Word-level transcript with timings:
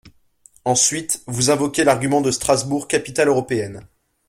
Ensuite, 0.65 1.21
vous 1.27 1.51
invoquez 1.51 1.83
l’argument 1.83 2.21
de 2.21 2.31
Strasbourg 2.31 2.87
capitale 2.87 3.27
européenne. 3.27 3.87